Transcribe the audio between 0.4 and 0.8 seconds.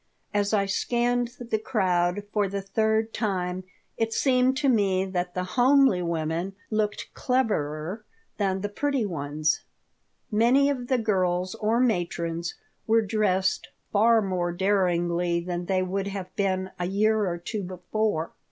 I